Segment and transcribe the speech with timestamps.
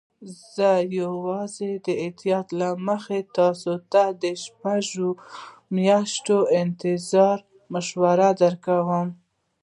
[0.55, 0.69] زه
[1.01, 5.09] یوازې د احتیاط له مخې تاسي ته د شپږو
[5.77, 7.37] میاشتو انتظار
[7.73, 9.07] مشوره درکوم.